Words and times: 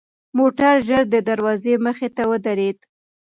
موټر 0.37 0.73
ژر 0.87 1.03
د 1.11 1.15
دروازې 1.29 1.73
مخې 1.85 2.09
ته 2.15 2.23
ودرېد. 2.31 2.77